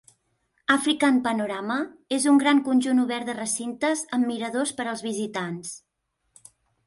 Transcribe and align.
African 0.75 1.19
Panorama 1.27 1.75
és 2.17 2.25
un 2.31 2.39
gran 2.43 2.61
conjunt 2.69 3.03
obert 3.05 3.29
de 3.31 3.35
recintes 3.41 4.03
amb 4.17 4.29
miradors 4.31 4.75
per 4.79 4.87
als 4.93 5.05
visitants. 5.09 5.75